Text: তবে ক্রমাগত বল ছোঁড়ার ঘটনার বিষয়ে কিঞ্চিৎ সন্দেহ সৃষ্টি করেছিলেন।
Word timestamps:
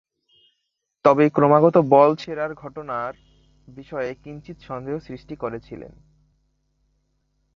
তবে 1.05 1.23
ক্রমাগত 1.29 1.75
বল 1.89 2.09
ছোঁড়ার 2.15 2.51
ঘটনার 2.53 3.13
বিষয়ে 3.67 4.11
কিঞ্চিৎ 4.23 4.57
সন্দেহ 4.61 4.95
সৃষ্টি 4.99 5.35
করেছিলেন। 5.35 5.93